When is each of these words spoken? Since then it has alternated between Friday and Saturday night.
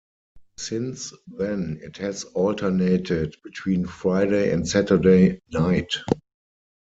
Since 0.57 1.13
then 1.27 1.77
it 1.83 1.97
has 1.97 2.23
alternated 2.23 3.35
between 3.43 3.85
Friday 3.85 4.51
and 4.51 4.67
Saturday 4.67 5.39
night. 5.51 5.95